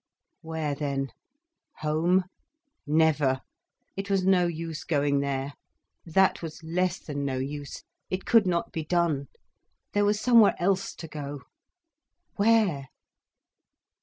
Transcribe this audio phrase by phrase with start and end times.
[0.41, 2.23] Where then?—home?
[2.87, 3.41] Never!
[3.95, 5.53] It was no use going there.
[6.07, 7.83] That was less than no use.
[8.09, 9.27] It could not be done.
[9.93, 11.43] There was somewhere else to go.
[12.37, 12.87] Where?